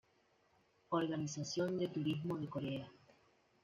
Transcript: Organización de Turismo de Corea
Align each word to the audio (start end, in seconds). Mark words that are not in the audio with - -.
Organización 0.89 1.77
de 1.77 1.87
Turismo 1.87 2.35
de 2.39 2.47
Corea 2.49 2.91